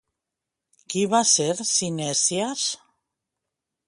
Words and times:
Qui 0.93 1.03
va 1.11 1.19
ser 1.31 1.47
Cinèsies? 1.73 2.65